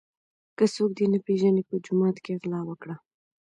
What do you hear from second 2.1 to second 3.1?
کي غلا وکړه.